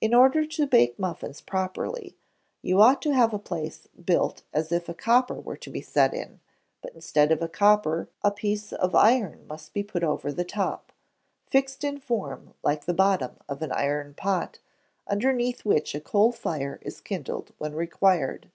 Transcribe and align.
In 0.00 0.14
order 0.14 0.46
to 0.46 0.66
bake 0.66 0.98
muffins 0.98 1.42
properly, 1.42 2.16
you 2.62 2.80
ought 2.80 3.02
to 3.02 3.12
have 3.12 3.34
a 3.34 3.38
place 3.38 3.88
built 4.02 4.40
as 4.54 4.72
if 4.72 4.88
a 4.88 4.94
copper 4.94 5.34
were 5.38 5.58
to 5.58 5.68
be 5.68 5.82
set; 5.82 6.14
but 6.80 6.94
instead 6.94 7.30
of 7.30 7.52
copper 7.52 8.08
a 8.24 8.30
piece 8.30 8.72
of 8.72 8.94
iron 8.94 9.46
must 9.46 9.74
be 9.74 9.82
put 9.82 10.02
over 10.02 10.32
the 10.32 10.44
top, 10.46 10.92
fixed 11.46 11.84
in 11.84 11.98
form 11.98 12.54
like 12.62 12.86
the 12.86 12.94
bottom 12.94 13.36
of 13.50 13.60
an 13.60 13.70
iron 13.72 14.14
pot, 14.14 14.60
underneath 15.06 15.66
which 15.66 15.94
a 15.94 16.00
coal 16.00 16.32
fire 16.32 16.78
is 16.80 17.02
kindled 17.02 17.52
when 17.58 17.74
required. 17.74 18.50